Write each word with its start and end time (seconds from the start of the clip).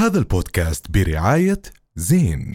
هذا 0.00 0.18
البودكاست 0.18 0.90
برعاية 0.90 1.62
زين. 1.96 2.54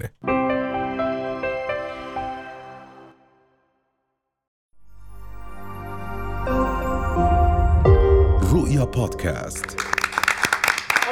رؤيا 8.53 8.83
بودكاست. 8.83 9.65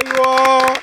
أيوه. 0.04 0.74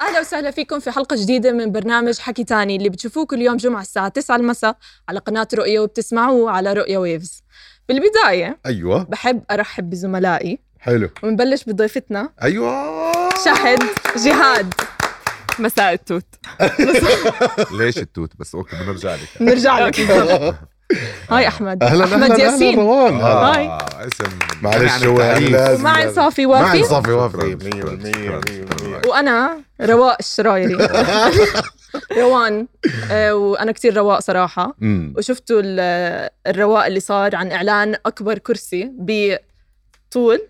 أهلا 0.00 0.20
وسهلا 0.20 0.50
فيكم 0.50 0.80
في 0.80 0.90
حلقة 0.90 1.16
جديدة 1.16 1.52
من 1.52 1.72
برنامج 1.72 2.18
حكي 2.18 2.44
تاني 2.44 2.76
اللي 2.76 2.88
بتشوفوه 2.88 3.26
كل 3.26 3.42
يوم 3.42 3.56
جمعة 3.56 3.82
الساعة 3.82 4.08
9 4.08 4.36
المساء 4.36 4.76
على 5.08 5.18
قناة 5.18 5.48
رؤيا 5.54 5.80
وبتسمعوه 5.80 6.50
على 6.50 6.72
رؤيا 6.72 6.98
ويفز. 6.98 7.42
بالبداية 7.88 8.58
أيوه. 8.66 9.02
بحب 9.02 9.42
أرحب 9.50 9.90
بزملائي. 9.90 10.58
حلو. 10.80 11.10
ونبلش 11.22 11.64
بضيفتنا. 11.64 12.32
أيوه. 12.42 13.08
شهد 13.44 13.78
جهاد. 14.16 14.74
مساء 15.60 15.92
التوت. 15.92 16.24
ليش 17.78 17.98
التوت؟ 17.98 18.32
بس 18.38 18.54
أوكي 18.54 18.76
بنرجع 18.76 19.14
لك. 19.14 19.20
نرجع 19.40 19.78
لك. 19.86 20.00
هاي 21.30 21.48
أحمد. 21.48 21.82
أهلا 21.82 22.04
أحمد 22.04 22.38
ياسين. 22.38 22.78
روان. 22.78 23.14
هاي. 23.14 23.66
آه 23.66 24.06
اسم. 24.06 24.24
معلش 24.62 24.90
يعني 24.90 25.06
هو. 25.06 25.18
لازم 25.50 25.80
ومعي 25.80 26.12
صافي 26.14 26.46
معي 26.46 26.62
وافي. 26.62 26.84
صافي 26.84 27.10
وافي. 27.12 27.36
شكراً، 27.36 27.56
100% 27.56 27.80
شكراً، 27.80 28.40
100% 28.40 28.44
شكراً. 28.46 29.10
وأنا 29.10 29.60
رواء 29.80 30.16
الشرايري 30.20 30.74
روان. 32.18 32.66
آه، 33.10 33.34
وأنا 33.34 33.72
كتير 33.72 33.96
رواء 33.96 34.20
صراحة. 34.20 34.74
وشفتوا 35.16 35.60
ال- 35.64 36.28
الرواء 36.46 36.86
اللي 36.86 37.00
صار 37.00 37.36
عن 37.36 37.52
إعلان 37.52 37.96
أكبر 38.06 38.38
كرسي 38.38 38.90
بطول. 38.98 40.40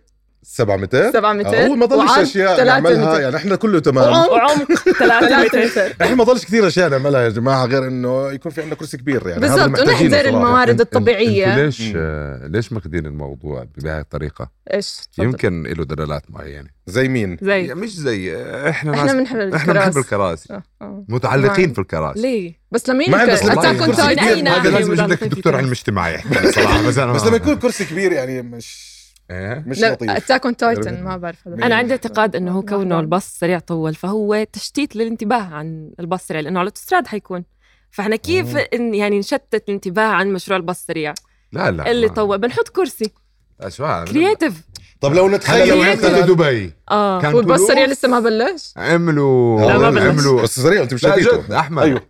7 0.51 0.77
متر 0.77 1.11
7 1.12 1.33
متر 1.33 1.57
هو 1.57 1.75
ما 1.75 1.87
ضلش 1.87 2.19
أشياء 2.19 2.57
3 2.57 2.65
نعملها 2.65 3.12
متر. 3.12 3.20
يعني 3.20 3.37
إحنا 3.37 3.57
كله 3.57 3.80
تمام 3.80 4.29
وعمق 4.29 4.73
3 4.98 5.65
متر 5.65 5.95
إحنا 6.02 6.15
ما 6.15 6.24
ضلش 6.24 6.45
كثير 6.45 6.66
أشياء 6.66 6.88
نعملها 6.91 7.21
يا 7.21 7.29
جماعة 7.29 7.65
غير 7.66 7.87
إنه 7.87 8.30
يكون 8.32 8.52
في 8.52 8.60
عندنا 8.60 8.77
كرسي 8.77 8.96
كبير 8.96 9.29
يعني 9.29 9.40
بالضبط 9.40 9.77
صراحة. 9.77 10.21
الموارد 10.29 10.80
الطبيعية 10.80 11.57
ليش 11.57 11.80
مم. 11.80 11.93
آه 11.96 12.46
ليش 12.46 12.73
ماخذين 12.73 13.07
الموضوع 13.07 13.66
بهاي 13.77 14.01
الطريقة؟ 14.01 14.51
إيش 14.74 14.96
تفضل. 15.13 15.24
يمكن 15.24 15.63
له 15.63 15.85
دلالات 15.85 16.23
معينة 16.29 16.68
زي 16.87 17.09
مين؟ 17.09 17.38
زي 17.43 17.66
يعني 17.66 17.80
مش 17.80 17.95
زي 17.96 18.37
إحنا 18.68 18.95
إحنا 18.95 19.05
ناس 19.05 19.12
بنحب 19.12 19.55
إحنا 19.55 19.73
بنحب 19.73 19.99
الكراسي 19.99 20.52
آه، 20.55 20.62
آه. 20.83 21.05
متعلقين 21.09 21.73
في 21.73 21.79
الكراسي 21.80 22.21
ليه 22.21 22.52
بس 22.71 22.88
لمين 22.88 23.10
ما 23.10 23.18
عندي 23.18 23.33
بس 23.33 23.43
اتاك 23.43 23.57
والله 23.57 23.85
اون 23.85 23.95
كرسي 23.95 24.15
كبير. 24.15 24.49
هذا 24.49 24.71
لازم 24.71 24.93
يجيب 24.93 25.09
لك 25.10 25.23
الدكتور 25.23 25.57
علم 25.57 25.71
اجتماعي 25.71 26.18
صراحة 26.55 27.12
بس 27.12 27.24
لما 27.24 27.37
يكون 27.37 27.57
كرسي 27.57 27.85
كبير 27.85 28.12
يعني 28.12 28.43
مش؟ 28.43 28.98
مش 29.30 29.80
لا 29.80 29.93
لطيف. 29.93 30.10
اتاك 30.10 30.45
اون 30.45 30.57
تايتن 30.57 31.04
ما 31.04 31.16
بعرف 31.16 31.48
أنا 31.48 31.74
عندي 31.74 31.93
اعتقاد 31.93 32.37
إنه 32.37 32.52
هو 32.52 32.62
كونه 32.62 33.01
الباص 33.01 33.38
سريع 33.38 33.59
طول 33.59 33.95
فهو 33.95 34.46
تشتيت 34.52 34.96
للانتباه 34.96 35.43
عن 35.43 35.90
الباص 36.01 36.21
السريع 36.21 36.40
لأنه 36.40 36.59
على 36.59 36.66
الأوتوستراد 36.66 37.07
حيكون. 37.07 37.45
فإحنا 37.90 38.16
كيف. 38.16 38.56
إن 38.56 38.95
يعني 38.95 39.18
نشتت 39.18 39.65
الانتباه 39.68 40.06
عن 40.06 40.32
مشروع 40.32 40.56
الباص 40.56 40.80
السريع 40.80 41.15
لا 41.52 41.71
لا 41.71 41.90
اللي 41.90 42.09
طول 42.09 42.38
بنحط 42.38 42.68
كرسي. 42.68 43.12
هذا؟ 43.60 44.04
كرييتيف 44.04 44.62
طب 45.01 45.15
لو 45.15 45.29
نتخيل. 45.29 45.93
مثلا 45.93 46.21
دبي. 46.21 46.73
آه. 46.90 47.21
كان 47.21 47.34
والباص 47.34 47.60
السريع 47.60 47.84
لسه 47.84 48.09
ما 48.09 48.21
بلش؟ 48.21 48.73
عملوا 48.76 49.60
لا، 49.60 49.79
ما 49.79 49.90
بلش. 49.90 50.02
عملوا 50.02 50.43
بس 50.43 50.60
سريع 50.60 50.82
أنت 50.82 50.95
مش 50.95 51.04
أحمد. 51.04 51.82
أيوه. 51.82 52.02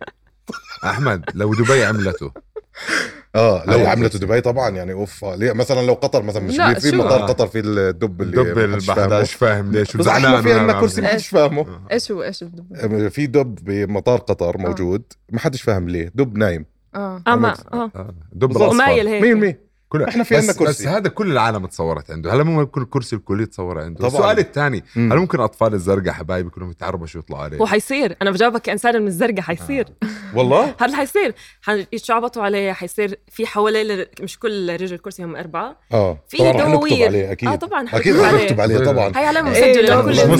أحمد 0.83 1.23
لو 1.33 1.53
دبي 1.53 1.85
عملته. 1.85 2.31
آه 3.35 3.63
لو. 3.65 3.85
عملته 3.87 4.19
دبي 4.19 4.41
طبعا 4.41 4.69
يعني 4.69 4.93
أوف 4.93 5.25
آه، 5.25 5.35
ليه؟ 5.35 5.51
مثلا 5.53 5.85
لو 5.85 5.93
قطر 5.93 6.23
مثلا 6.23 6.43
مش 6.43 6.57
لا، 6.57 6.73
في؟ 6.73 6.95
مطار 6.95 7.23
آه. 7.23 7.25
قطر 7.25 7.47
في 7.47 7.59
الدب 7.59 8.21
اللي 8.21 8.41
الدب 8.41 8.55
فاهمه. 8.55 8.75
البحداش 8.75 9.33
فاهم 9.33 9.71
ليش 9.71 9.95
وزعلان 9.95 10.41
في 10.41 10.53
عندنا 10.53 10.79
كرسي 10.79 11.01
ما 11.01 11.07
حدش 11.07 11.27
فاهمه. 11.27 11.65
إيش 11.91 12.11
هو 12.11 12.23
إيش 12.23 12.43
بدو 12.43 13.09
في 13.09 13.27
دب 13.27 13.55
بمطار 13.63 14.19
قطر 14.19 14.57
موجود 14.57 15.03
ما 15.31 15.39
حدش 15.39 15.61
فاهم 15.61 15.89
ليه. 15.89 16.11
دب 16.15 16.37
نايم. 16.37 16.65
آه. 16.95 17.21
آه 17.27 17.35
ما 17.35 17.55
آه. 17.73 17.91
آه، 17.95 18.13
دب. 18.33 18.55
ومايل 18.55 19.07
هيك. 19.07 19.21
مين 19.21 19.37
مين 19.37 19.55
كل 19.89 20.03
إحنا 20.03 20.23
في 20.23 20.35
عندنا 20.35 20.53
كرسي. 20.53 20.83
بس 20.83 20.87
هذا 20.87 21.09
كل 21.09 21.31
العالم 21.31 21.65
تصورت 21.65 22.11
عنده. 22.11 22.33
هلا 22.33 22.43
مو 22.43 22.65
كل 22.67 22.85
كرسي 22.85 23.15
الكلي 23.15 23.45
تصور 23.45 23.79
عنده. 23.81 23.99
طبعاً. 23.99 24.11
السؤال 24.11 24.39
الثاني. 24.39 24.83
هل 24.95 25.15
ممكن 25.17 25.39
أطفال 25.39 25.73
الزرقاء 25.73 26.13
حبايبي 26.13 26.47
يكونوا 26.47 26.71
يتعربشوا 26.71 27.21
ويطلعوا 27.21 27.43
عليه؟ 27.43 27.57
هو 27.57 27.65
حيصير. 27.65 28.15
أنا 28.21 28.31
بجاوبك 28.31 28.61
كإنسان 28.61 29.01
من 29.01 29.07
الزرقاء 29.07 29.41
حيصير. 29.41 29.87
والله؟ 30.35 30.63
هذا 30.79 30.85
اللي 30.85 30.97
حيصير؟ 30.97 31.33
حيتشعبطوا 31.61 32.43
عليه 32.43 32.71
حيصير 32.71 33.19
في 33.31 33.45
حواليه 33.47 33.83
ل- 33.83 34.07
مش 34.21 34.39
كل 34.39 34.73
رجل 34.81 34.97
كرسي 34.97 35.23
هم 35.23 35.35
أربعة. 35.35 35.75
آه. 35.93 36.17
في 36.27 36.37
دواوير. 36.37 37.07
عليه 37.07 37.31
أكيد. 37.31 37.49
آه 37.49 37.55
طبعا 37.55 37.85
أكيد 37.93 38.15
رح 38.15 38.33
عليه. 38.59 38.77
طبعا. 38.85 39.11
هي 39.15 39.25
علامة 39.25 39.55
إيه، 39.55 39.71
مسجلة. 39.71 39.99
لكل 39.99 40.09
مش 40.09 40.19
انسان. 40.19 40.37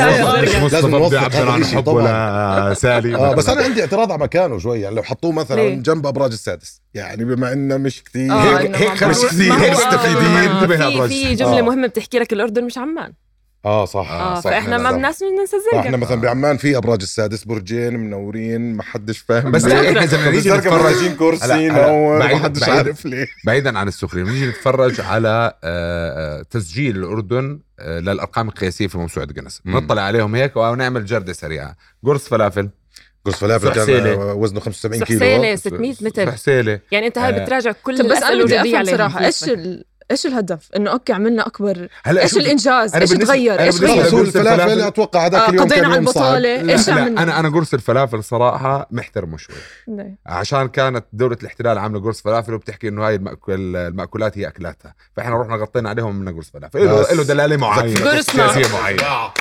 لازم 0.71 0.95
هذا 0.95 1.51
عن 1.51 1.65
حبه 1.65 1.81
طبعاً. 1.81 2.73
لسالي 2.73 3.15
آه 3.15 3.35
بس 3.35 3.49
أنا 3.49 3.63
عندي 3.63 3.81
اعتراض 3.81 4.11
على 4.11 4.21
مكانه 4.21 4.57
شوي 4.57 4.81
يعني 4.81 4.95
لو 4.95 5.03
حطوه 5.03 5.31
مثلا؟ 5.31 5.69
جنب 5.69 6.07
أبراج 6.07 6.31
السادس. 6.31 6.81
يعني 6.93 7.25
بما 7.25 7.53
إنه 7.53 7.77
مش 7.77 8.03
كثير 8.03 8.31
آه، 8.31 8.59
هيك 8.59 8.75
هيك 8.75 9.03
ما 9.03 9.09
مش. 9.09 9.15
كثير 9.17 9.49
ما 9.49 9.61
هيك 9.63 9.71
آه، 9.71 9.87
مستفيدين 9.87 10.25
آه، 10.37 10.59
انتبه 10.61 10.77
في 10.77 10.83
لأبراج 10.83 11.09
في. 11.09 11.35
جملة 11.35 11.59
آه. 11.59 11.61
مهمة 11.61 11.87
بتحكي 11.87 12.19
لك 12.19 12.33
الأردن 12.33 12.63
مش 12.63 12.77
عمان 12.77 13.13
آه 13.65 13.85
صح 13.85 14.11
آه 14.11 14.35
صح 14.35 14.41
فإحنا 14.51 14.77
ما 14.77 14.83
صح. 14.89 14.95
بدناش 14.95 15.15
ننسى 15.39 15.55
آه، 15.55 15.59
إحنا 15.79 15.79
الزرقاء 15.79 15.97
مثلا 15.97 16.21
بعمان 16.21 16.57
في 16.57 16.77
أبراج 16.77 17.01
السادس 17.01 17.43
برجين 17.43 17.93
منورين 17.99 18.73
ما 18.75 18.83
حدش 18.83 19.17
فاهم 19.19 19.51
بس. 19.51 19.65
إحنا 19.65 20.03
اذا 20.03 20.25
نيجي 20.31 20.37
الزرقاء 20.37 20.89
نتفرج 20.91 21.15
كرسي 21.15 21.45
هلا- 21.45 21.55
هلا، 21.55 21.91
نور 21.91 22.17
ما 22.19 22.37
حدش. 22.37 22.63
عارف 22.69 23.05
ليه 23.05 23.27
بعيدا 23.45 23.79
عن 23.79 23.87
السخرية 23.87 24.23
نيجي 24.23 24.47
نتفرج 24.47 25.01
على 25.01 25.53
آه، 25.63 26.39
آه، 26.39 26.41
تسجيل 26.49 26.97
الأردن 26.97 27.59
آه، 27.79 27.99
للأرقام 27.99 28.47
القياسية 28.47 28.87
في 28.87 28.97
موسوعة 28.97 29.25
جنس 29.25 29.61
مم. 29.65 29.77
نطلع 29.77 30.01
عليهم 30.01 30.35
هيك 30.35 30.57
ونعمل 30.57 31.05
جردة 31.05 31.33
سريعة 31.33 31.75
قرص 32.05 32.27
فلافل 32.29 32.69
قرص 33.25 33.35
فلافل 33.35 33.69
كان. 33.69 34.07
آه، 34.07 34.33
وزنه 34.33 34.59
75 34.59 35.03
كيلو 35.03 35.19
سحسيله 35.19 35.55
600 35.55 35.95
متر 36.01 36.31
حسيله 36.31 36.79
يعني 36.91 37.07
انت 37.07 37.17
هاي 37.17 37.35
آه. 37.35 37.43
بتراجع 37.43 37.71
كل 37.71 37.97
طب 37.97 38.05
بس 38.05 38.23
أنا 38.23 38.43
بدي 38.43 38.61
أفهم 38.61 38.85
صراحة 38.85 39.25
إيش 39.25 39.43
ال... 39.43 39.85
إيش 40.11 40.25
الهدف؟ 40.25 40.69
إنه 40.75 40.91
أوكي 40.91 41.13
عملنا 41.13 41.47
أكبر 41.47 41.87
هلا 42.03 42.21
إيش 42.21 42.37
الإنجاز؟ 42.37 42.95
إيش 42.95 43.09
تغير؟ 43.09 43.53
أنا 43.53 43.63
إيش 43.63 43.79
بالنسبة 43.79 43.93
غير؟ 43.93 44.03
خلص 44.03 44.13
هو 44.13 44.19
قرص 44.19 44.35
الفلافل. 44.35 44.81
أتوقع 44.81 45.25
آه، 45.25 45.27
هذاك 45.27 45.49
اليوم 45.49 45.65
قضينا 45.65 45.87
على 45.87 45.97
البطالة 45.97 46.71
إيش 46.71 46.89
عملنا؟ 46.89 47.23
أنا 47.23 47.39
أنا 47.39 47.49
قرص 47.49 47.73
الفلافل 47.73 48.23
صراحة 48.23 48.87
محترمة 48.91 49.37
شوي 49.37 49.55
ليه؟ 49.87 50.17
عشان 50.25 50.67
كانت 50.67 51.05
دولة 51.13 51.37
الاحتلال 51.41 51.77
عاملة 51.77 52.01
قرص 52.01 52.21
فلافل 52.21 52.53
وبتحكي 52.53 52.87
إنه 52.87 53.07
هاي 53.07 53.15
المأكل 53.15 53.75
المأكولات 53.75 54.37
هي 54.37 54.47
أكلاتها، 54.47 54.95
فإحنا 55.17 55.41
رحنا 55.41 55.55
غطينا 55.55 55.89
عليهم 55.89 56.15
من 56.15 56.35
قرص 56.35 56.49
فلافل، 56.49 56.85
له 56.85 56.99
بس. 57.01 57.13
له 57.13 57.23
دلالة 57.23 57.57
معينة 57.57 58.11
قرصنا. 58.11 58.53
سياسية 58.53 58.77
معينة 58.77 59.31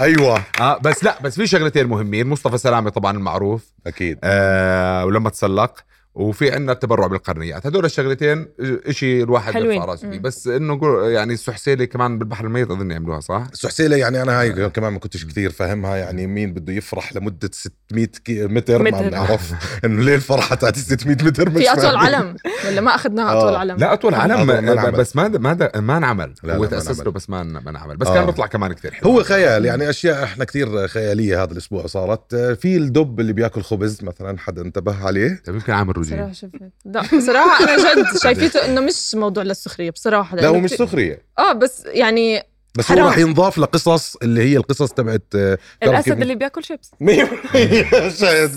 أيوه. 0.00 0.42
آه 0.60 0.78
بس 0.78 1.04
لا 1.04 1.22
بس 1.22 1.36
في 1.36 1.46
شغلتين 1.46 1.86
مهمين، 1.86 2.26
مصطفى 2.26 2.58
سلامة 2.58 2.90
طبعا 2.90 3.16
المعروف. 3.16 3.72
أكيد. 3.86 4.18
آه 4.24 5.04
ولما 5.04 5.30
تسلق. 5.30 5.87
وفي 6.18 6.52
عندنا 6.52 6.72
التبرع 6.72 7.06
بالقرنيات 7.06 7.66
هدول 7.66 7.84
الشغلتين 7.84 8.46
إشي 8.60 9.22
الواحد 9.22 9.52
حلوين. 9.54 9.70
بيرفع 9.70 9.84
راسه 9.84 10.10
فيه. 10.10 10.18
بس 10.18 10.46
إنه 10.46 10.80
يعني 11.06 11.32
السحسيلة 11.32 11.84
كمان 11.84 12.18
بالبحر 12.18 12.44
الميت 12.44 12.70
أظن 12.70 12.90
يعملوها 12.90 13.20
صح؟ 13.20 13.46
السحسيلة 13.52 13.96
يعني 13.96 14.22
أنا 14.22 14.40
هاي 14.40 14.70
كمان 14.70 14.92
ما 14.92 14.98
كنتش 14.98 15.24
كثير 15.26 15.50
فاهمها 15.50 15.96
يعني 15.96 16.26
مين 16.26 16.54
بده 16.54 16.72
يفرح 16.72 17.16
لمدة 17.16 17.50
600 17.52 18.06
كي- 18.24 18.46
متر 18.46 18.82
ما. 18.82 18.90
بنعرف 18.90 19.52
إنه 19.84 20.02
ليه 20.02 20.14
الفرحة 20.14 20.54
تاعت 20.56 20.76
600 20.78 21.16
متر 21.22 21.50
مش 21.50 21.62
في 21.62 21.72
أطول 21.72 21.82
فاهم. 21.82 21.96
علم 21.98 22.36
ولا 22.68 22.80
ما 22.80 22.94
اخذناها 22.94 23.38
أطول 23.38 23.54
آه. 23.54 23.58
علم؟ 23.58 23.76
لا 23.76 23.92
أطول 23.92 24.14
علم 24.14 24.50
آه،. 24.50 24.90
بس 24.90 25.16
ما 25.16 25.28
ما 25.28 25.70
ما 25.76 25.96
انعمل 25.96 26.34
هو 26.44 26.64
تأسس. 26.64 27.00
له 27.00 27.10
بس 27.10 27.30
ما 27.30 27.42
ما 27.42 27.70
انعمل 27.70 27.96
بس 27.96 28.06
آه. 28.06 28.14
كان 28.14 28.26
بيطلع 28.26 28.46
كمان 28.46 28.72
كثير 28.72 28.92
حلو 28.92 29.10
هو 29.10 29.22
خيال 29.22 29.64
يعني 29.64 29.90
أشياء 29.90 30.24
إحنا 30.24 30.44
كثير 30.44 30.88
خيالية 30.88 31.42
هذا 31.42 31.52
الأسبوع 31.52 31.86
صارت 31.86 32.34
في 32.34 32.76
الدب 32.76 33.20
اللي 33.20 33.32
بياكل 33.32 33.62
خبز 33.62 34.04
مثلا 34.04 34.38
حدا 34.38 34.62
انتبه 34.62 35.06
عليه 35.06 35.42
طيب 35.46 35.54
يمكن 35.54 35.72
عامل 35.72 35.94
صراحة 36.10 36.32
شفت. 36.32 36.54
لا 36.84 37.00
بصراحة 37.18 37.64
أنا 37.64 37.76
جد 37.94 38.18
شايفته 38.22 38.64
إنه 38.64 38.80
مش 38.80 39.14
موضوع 39.14 39.42
للسخرية 39.42 39.90
بصراحة 39.90 40.36
لا 40.36 40.48
هو 40.48 40.58
مش 40.60 40.70
سخرية. 40.70 41.22
آه 41.38 41.52
بس 41.52 41.82
يعني 41.86 42.42
بس 42.78 42.86
حرام. 42.86 43.00
هو 43.00 43.08
رح 43.08 43.18
ينضاف 43.18 43.58
لقصص 43.58 44.16
اللي 44.16 44.42
هي 44.42 44.56
القصص 44.56 44.92
تبعت 44.92 45.22
آه، 45.36 45.58
الأسد 45.82 46.20
اللي 46.22 46.34
بياكل 46.34 46.64
شيبس 46.68 46.90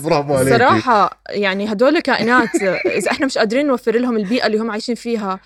برافو 0.04 0.34
عليك 0.34 0.54
صراحة 0.54 1.22
يعني 1.30 1.72
هدول 1.72 2.00
كائنات 2.00 2.54
إذا 2.86 3.10
إحنا 3.10 3.26
مش 3.26 3.38
قادرين 3.38 3.66
نوفر 3.66 3.96
لهم 3.98 4.16
البيئة 4.16 4.46
اللي 4.46 4.58
هم 4.58 4.70
عايشين 4.70 4.94
فيها 4.94 5.40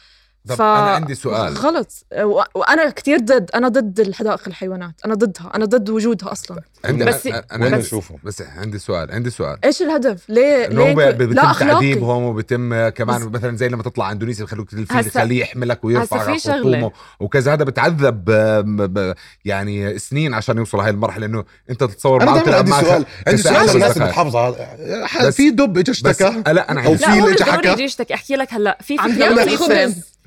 طب 0.48 0.60
أنا 0.60 0.90
عندي 0.90 1.14
سؤال. 1.14 1.54
غلط. 1.54 1.92
و- 2.22 2.42
وأنا 2.54 2.90
كتير 2.90 3.18
ضد 3.18 3.50
أنا 3.54 3.68
ضد 3.68 4.00
الحدائق 4.00 4.40
الحيوانات. 4.46 4.94
أنا 5.04 5.14
ضدها. 5.14 5.50
أنا 5.54 5.64
ضد 5.64 5.90
وجودها 5.90 6.32
أصلا. 6.32 6.60
عندي 6.84 7.04
بس- 7.04 7.26
أنا 7.26 7.76
نشوفهم؟ 7.76 8.18
بس 8.24 8.42
عندي 8.42 8.78
سؤال 8.78 9.10
عندي 9.12 9.30
سؤال. 9.30 9.58
إيش 9.64 9.82
الهدف؟ 9.82 10.24
ليه 10.30 10.66
ليه 10.66 10.94
بيتم 11.10 11.32
لا 11.32 11.52
تعذيبهم 11.52 12.22
وبيتم 12.22 12.88
كمان 12.88 13.20
بس- 13.20 13.34
مثلا 13.34 13.56
زي 13.56 13.68
لما 13.68 13.82
تطلع 13.82 14.12
اندونيسيا 14.12 14.44
بخلوك 14.44 14.72
الفيل 14.72 14.96
هسا- 14.96 15.06
يخليه 15.06 15.40
يحملك 15.40 15.84
ويرفع 15.84 16.34
في. 16.36 16.38
خرطومه 16.50 16.92
وكذا. 17.20 17.52
هذا 17.52 17.64
بتعذب 17.64 18.24
ب- 18.24 18.98
ب- 18.98 19.14
يعني 19.44 19.98
سنين 19.98 20.34
عشان 20.34 20.56
يوصل 20.58 20.80
هاي 20.80 20.90
المرحلة 20.90 21.26
إنه 21.26 21.44
أنت 21.70 21.84
تتصور 21.84 22.24
معه 22.24 22.34
دائما 22.34 22.38
عندي 22.38 22.50
تلعب 22.50 22.68
معه. 22.68 22.82
سؤال 22.82 23.06
عندي 23.26 23.42
سؤال 23.42 23.56
على 23.56 25.26
بس- 25.28 25.34
في 25.36 25.50
دب 25.50 25.78
اجى 25.78 25.92
بس 25.92 26.04
اشتكى 26.06 26.52
لا 26.52 26.70
أنا 26.70 26.80
أو 26.80 26.90
عندي 26.90 26.98
في 26.98 27.02
لا 27.10 27.14
هو 27.14 27.24
اللي 27.24 27.34
مش 27.34 27.42
حكى. 27.42 27.50
ضروري 27.56 27.72
يجي 27.72 27.82
يشتكي. 27.82 28.14
أحكي 28.14 28.36
لك 28.36 28.54
هلا 28.54 28.78
في 28.82 28.96
عم 28.98 29.10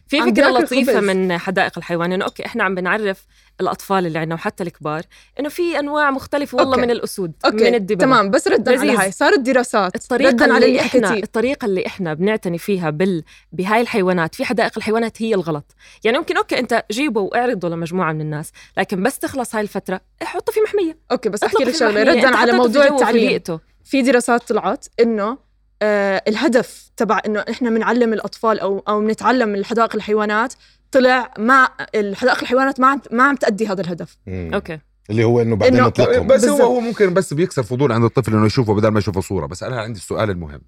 لطيفة. 0.10 0.18
في 0.18 0.20
عم 0.20 0.34
فكرة 0.34 0.50
بياكل 0.50 0.64
لطيفة 0.64 0.94
خبز. 0.94 1.04
من 1.04 1.38
حدائق 1.38 1.78
الحيوان 1.78 2.12
إنه 2.12 2.26
أوكي 2.26 2.46
إحنا 2.46 2.64
عم 2.64 2.76
بنعرف 2.76 3.26
الأطفال 3.62 4.06
اللي 4.06 4.20
عندنا 4.20 4.36
وحتى 4.36 4.64
الكبار 4.64 5.02
إنه 5.40 5.50
في 5.50 5.80
أنواع 5.80 6.12
مختلفة 6.12 6.56
والله 6.56 6.74
okay. 6.74 6.86
من 6.86 6.92
الأسود 6.92 7.32
okay 7.46 7.70
من 7.70 7.76
الدببة 7.76 8.06
تمام 8.06 8.30
بس 8.30 8.48
ردا 8.48 8.80
على. 8.80 8.98
هاي 8.98 9.12
صارت 9.12 9.40
دراسات 9.40 9.96
الطريقة 9.96 10.30
ردا 10.30 10.44
على 10.44 10.66
اللي, 10.66 10.68
اللي 10.68 10.82
إحنا 10.82 11.14
الطريقة 11.14 11.66
اللي 11.66 11.86
إحنا 11.88 12.14
بنعتني 12.14 12.58
فيها 12.58 12.90
بال 12.90 13.24
بهاي 13.52 13.82
الحيوانات 13.82 14.36
في 14.36 14.46
حدائق 14.46 14.72
الحيوانات 14.78 15.22
هي 15.22 15.36
الغلط، 15.36 15.76
يعني 16.04 16.18
ممكن 16.18 16.38
okay 16.38 16.60
أنت 16.60 16.86
جيبه 16.92 17.22
واعرضه 17.22 17.70
لمجموعة 17.70 18.14
من 18.14 18.22
الناس، 18.22 18.52
لكن 18.78 19.04
بس 19.04 19.20
تخلص 19.20 19.56
هاي 19.56 19.64
الفترة 19.64 20.02
حطه 20.24 20.52
في 20.52 20.60
محمية، 20.62 20.98
okay 21.12 21.30
بس 21.30 21.44
أحكي 21.44 21.64
لك 21.64 21.82
محمية. 21.82 22.04
ردا 22.04 22.38
على 22.38 22.52
موضوع 22.52 22.88
التعليم. 22.88 23.42
في 23.84 24.02
دراسات 24.02 24.44
طلعت 24.44 24.86
إنه 25.00 25.49
الهدف 25.84 26.92
تبع 26.98 27.22
إنه 27.26 27.46
إحنا 27.50 27.70
بنعلم 27.70 28.14
الأطفال 28.14 28.60
أو 28.60 28.80
أو 28.80 29.02
بنتعلم 29.02 29.50
من 29.50 29.66
حدائق 29.66 29.96
الحيوانات 29.96 30.54
طلع 30.92 31.34
ما 31.38 31.70
الحدائق 31.96 32.40
الحيوانات 32.40 32.80
ما 32.80 32.88
عم 32.88 33.02
ما 33.12 33.24
عم 33.24 33.36
تأدي 33.36 33.68
هذا 33.68 33.82
الهدف. 33.82 34.18
مم. 34.28 34.52
أوكي. 34.54 34.80
اللي 35.10 35.24
هو 35.24 35.42
إنه 35.42 35.56
بعدين 35.56 35.84
نطلقهم 35.84 36.28
بس 36.28 36.46
هو. 36.46 36.64
هو 36.64 36.80
ممكن 36.80 37.14
بس 37.14 37.34
بيكسر 37.34 37.64
فضول 37.64 37.92
عند 37.92 38.04
الطفل 38.04 38.34
إنه 38.34 38.46
يشوفه 38.46 38.74
بدل 38.74 38.88
ما 38.88 39.00
يشوفه 39.00 39.22
صورة. 39.22 39.46
بس 39.46 39.64
أنا 39.64 39.82
عندي 39.82 40.00
السؤال 40.00 40.30
المهم. 40.30 40.62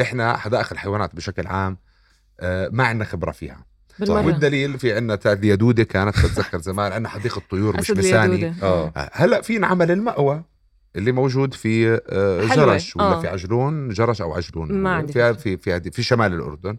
إحنا 0.00 0.36
حدائق 0.36 0.72
الحيوانات 0.72 1.14
بشكل 1.14 1.46
عام 1.46 1.78
آه، 2.40 2.68
ما 2.72 2.84
عندنا 2.84 3.04
خبرة 3.04 3.30
فيها. 3.30 3.66
بالمرة. 3.98 4.26
والدليل 4.26 4.78
في 4.78 4.92
عندنا 4.92 5.16
تاعت 5.16 5.38
اليدوده 5.38 5.84
كانت 5.84 6.18
بتذكر 6.18 6.58
زمان 6.58 6.92
عندنا 6.92 7.08
حديقة 7.08 7.42
طيور 7.50 7.76
مش 7.76 7.90
مساني. 7.90 8.54
آه. 8.62 9.10
هلأ 9.12 9.42
في 9.42 9.56
انعمل 9.56 9.90
المأوى. 9.90 10.42
اللي 10.96 11.12
موجود 11.12 11.54
في 11.54 12.00
آه،. 12.08 12.44
جرش 12.44 12.96
ولا 12.96 13.04
آه. 13.04 13.20
في 13.20 13.28
عجلون 13.28 13.88
جرش 13.88 14.20
أو 14.20 14.34
عجلون 14.34 14.72
ما 14.72 15.06
في 15.06 15.34
في 15.34 15.56
في 15.56 15.90
في 15.90 16.02
شمال 16.02 16.32
الأردن 16.32 16.76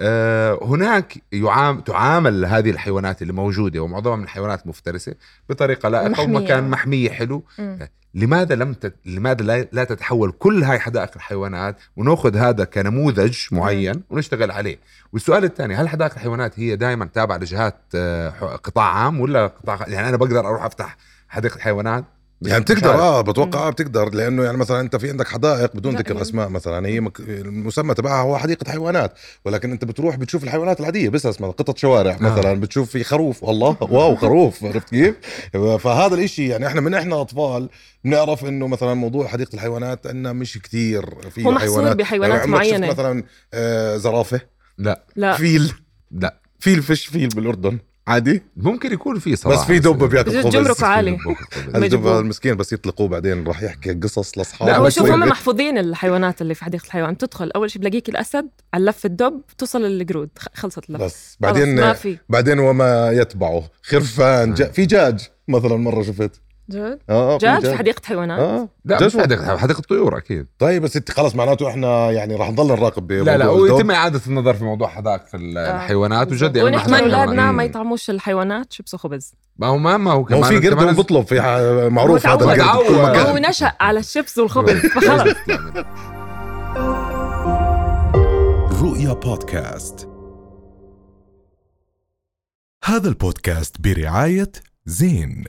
آه، 0.00 0.58
هناك 0.62 1.18
يعام 1.32 1.80
تعامل 1.80 2.44
هذه 2.44 2.70
الحيوانات 2.70 3.22
اللي 3.22 3.32
موجودة 3.32 3.80
ومعظمها 3.80 4.16
من 4.16 4.24
الحيوانات 4.24 4.66
مفترسة 4.66 5.14
بطريقة 5.48 5.88
لائقه. 5.88 6.22
ومكان 6.22 6.70
محمية 6.70 7.10
حلو 7.10 7.44
مم. 7.58 7.78
لماذا 8.14 8.54
لم 8.54 8.74
تت... 8.74 8.94
لماذا 9.06 9.42
لا... 9.42 9.68
لا 9.72 9.84
تتحول 9.84 10.32
كل 10.32 10.62
هاي 10.62 10.78
حدائق 10.78 11.10
الحيوانات 11.16 11.76
ونأخذ 11.96 12.36
هذا 12.36 12.64
كنموذج 12.64 13.38
معين 13.52 14.02
ونشتغل 14.10 14.50
عليه 14.50 14.78
والسؤال 15.12 15.44
الثاني 15.44 15.74
هل 15.74 15.88
حدائق 15.88 16.12
الحيوانات 16.12 16.58
هي 16.60 16.76
دائما 16.76 17.04
تابعة 17.04 17.36
لجهات 17.36 17.96
قطاع 18.64 18.84
عام 18.84 19.20
ولا 19.20 19.46
قطاع 19.46 19.88
يعني 19.88 20.08
أنا 20.08 20.16
بقدر 20.16 20.48
أروح 20.48 20.64
أفتح 20.64 20.96
حديقة 21.28 21.60
حيوانات 21.60 22.04
يعني 22.42 22.60
بتقدر. 22.60 22.94
آه 22.94 23.20
بتوقع 23.20 23.66
آه 23.66 23.70
بتقدر 23.70 24.14
لأنه 24.14 24.44
يعني 24.44 24.56
مثلا 24.56 24.80
أنت 24.80 24.96
في 24.96 25.10
عندك 25.10 25.28
حدائق 25.28 25.76
بدون 25.76 25.96
ذكر 25.96 26.10
يعني- 26.10 26.22
أسماء 26.22 26.48
مثلا 26.48 26.88
هي 26.88 27.00
مك... 27.00 27.20
المسمى 27.20 27.94
تبعها 27.94 28.22
هو 28.22 28.38
حديقة 28.38 28.70
حيوانات 28.70 29.12
ولكن 29.44 29.70
أنت 29.72 29.84
بتروح 29.84 30.16
بتشوف 30.16 30.44
الحيوانات 30.44 30.80
العادية 30.80 31.08
بس 31.08 31.26
اسمها 31.26 31.50
قطط 31.50 31.78
شوارع 31.78 32.16
مثلا 32.20 32.60
بتشوف 32.60 32.90
في 32.90 33.04
خروف 33.04 33.42
والله 33.44 33.76
واو 33.80 34.16
خروف 34.16 34.64
عرفت 34.64 34.88
كيف؟ 34.90 35.14
فهذا 35.78 36.14
الإشي 36.14 36.48
يعني 36.48 36.66
إحنا 36.66 36.80
من 36.80 36.94
إحنا 36.94 37.20
أطفال 37.20 37.68
بنعرف 38.04 38.44
إنه 38.44 38.66
مثلا 38.66 38.94
موضوع 38.94 39.26
حديقة 39.26 39.54
الحيوانات 39.54 40.06
إنه 40.06 40.32
مش 40.32 40.58
كتير 40.58 41.30
في 41.30 41.44
هو 41.44 41.50
محصور 41.50 41.94
بحيوانات 41.94 42.38
شفت 42.40 42.48
معينة. 42.48 42.88
مثلا 42.90 43.22
آه 43.54 43.96
زرافة؟ 43.96 44.40
لا. 44.78 45.04
لا. 45.16 45.36
فيل؟ 45.36 45.72
لا. 46.10 46.40
فيل 46.58 46.82
فيش 46.82 47.06
فيل 47.06 47.28
بالأردن. 47.28 47.78
عادي؟ 48.06 48.42
ممكن 48.56 48.92
يكون 48.92 49.18
في 49.18 49.36
صراحة 49.36 49.60
بس 49.60 49.66
في 49.66 49.78
دب 49.78 50.04
بياكل 50.04 50.30
بجوز 50.30 50.44
خبز 50.44 50.56
جمرك 50.56 50.82
عالي. 50.82 51.18
الدب. 51.74 52.06
المسكين 52.06 52.54
بس 52.56 52.72
يطلقوه 52.72 53.08
بعدين 53.08 53.46
راح 53.46 53.62
يحكي 53.62 53.92
قصص 53.94 54.38
لأصحابه. 54.38 54.78
لا، 54.78 54.88
شوف 54.88 55.10
هم 55.10 55.20
محفوظين 55.20 55.78
الحيوانات 55.78 56.42
اللي 56.42 56.54
في 56.54 56.64
حديقة 56.64 56.84
الحيوان. 56.84 57.16
تدخل 57.16 57.50
أول 57.50 57.70
شيء 57.70 57.82
بلاقيك 57.82 58.08
الأسد 58.08 58.48
على 58.74 58.84
لف 58.84 59.06
الدب 59.06 59.40
توصل 59.58 59.82
للقرود. 59.82 60.28
خلصت 60.54 60.90
اللف. 60.90 61.02
بس 61.02 61.36
بعدين 61.40 61.76
ما 61.76 61.92
في. 61.92 62.18
بعدين 62.28 62.58
وما 62.58 63.10
يتبعه. 63.10 63.62
خرفان 63.82 64.54
جا 64.54 64.68
في 64.68 64.86
دجاج 64.86 65.28
مثلا 65.48 65.76
مرة 65.76 66.02
شفت. 66.02 66.40
جد؟ 66.70 66.98
آه 67.10 67.34
آه، 67.34 67.38
في 67.38 67.46
جاج 67.46 67.66
في 67.66 67.76
حديقة 67.76 68.02
حيوانات؟ 68.04 68.40
آه. 68.40 68.68
لا 68.84 69.06
مش 69.06 69.16
حديقة 69.16 69.56
حديقة 69.56 69.80
طيور 69.80 70.18
أكيد. 70.18 70.46
طيب 70.58 70.82
بس 70.82 70.96
انت 70.96 71.10
خلص 71.10 71.34
معناته 71.34 71.68
إحنا 71.68 72.10
يعني 72.10 72.36
راح 72.36 72.50
نضل 72.50 72.66
نراقب 72.66 73.12
لا 73.12 73.36
لا. 73.36 73.48
ويتم 73.48 73.90
إعادة 73.90 74.20
النظر 74.26 74.54
في 74.54 74.64
موضوع 74.64 74.88
حدائق 74.88 75.22
الحيوانات 75.34 76.32
وجد 76.32 76.58
ونحمل 76.58 76.94
حدائق 76.94 77.04
أولادنا 77.04 77.26
حيوانات. 77.26 77.54
ما 77.54 77.64
يطعموش 77.64 78.10
الحيوانات 78.10 78.72
شبسوا 78.72 78.98
خبز 78.98 79.34
ما 79.58 79.66
هو 79.66 79.78
ما 79.78 79.96
ما 79.96 80.12
هو 80.12 80.20
ما 80.20 80.20
هو 80.20 80.24
كمان 80.24 80.60
في 80.60 80.68
قرد 80.68 80.96
بطلب 80.96 81.26
في 81.26 81.40
معروف 81.92 82.26
هذا 82.26 82.44
القرد. 82.44 83.16
هو 83.16 83.36
نشأ 83.38 83.72
على 83.80 83.98
الشيبس 83.98 84.38
والخبز 84.38 84.86
فخلص 84.94 85.34
رؤيا 88.82 89.12
بودكاست. 89.12 90.08
هذا 92.84 93.08
البودكاست 93.08 93.80
برعاية 93.80 94.52
زين. 94.86 95.44